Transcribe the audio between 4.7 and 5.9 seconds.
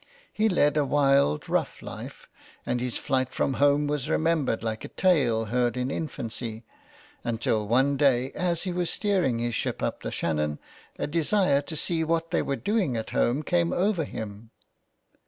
a tale heard